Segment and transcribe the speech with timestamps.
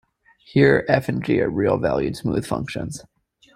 [0.43, 3.03] Here "f" and "g" are real-valued smooth functions.